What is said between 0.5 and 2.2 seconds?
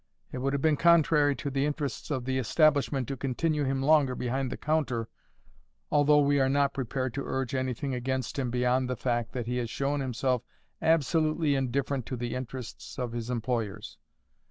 have been contrary to the interests